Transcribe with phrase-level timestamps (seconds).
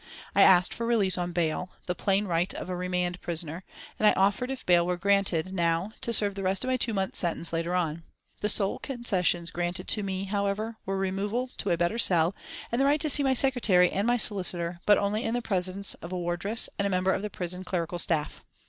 [0.33, 3.63] I asked for release on bail, the plain right of a remand prisoner,
[3.99, 6.91] and I offered if bail were granted now to serve the rest of my two
[6.91, 8.01] months' sentence later on.
[8.39, 12.33] The sole concessions granted me, however, were removal to a better cell
[12.71, 15.93] and the right to see my secretary and my solicitor, but only in the presence
[15.93, 18.43] of a wardress and a member of the prison clerical staff.